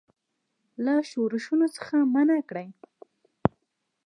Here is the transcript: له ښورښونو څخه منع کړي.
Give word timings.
له 0.83 0.93
ښورښونو 1.09 1.67
څخه 1.77 1.95
منع 2.13 2.39
کړي. 2.49 2.67